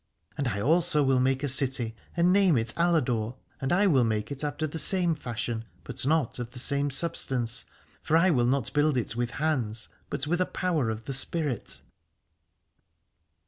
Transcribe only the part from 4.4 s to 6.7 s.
after the same fashion, but not of the